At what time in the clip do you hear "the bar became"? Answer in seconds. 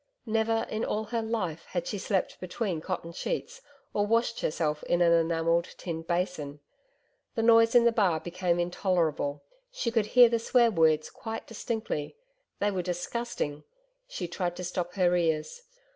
7.83-8.59